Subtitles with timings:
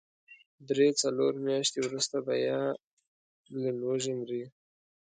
[0.69, 2.61] درې، څلور مياشتې وروسته به يا
[3.61, 4.43] له لوږې مري.